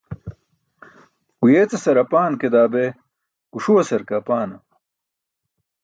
[1.41, 2.83] Guyeecasar apan ke, daa be
[3.51, 4.57] guṣuwasar ke apaana?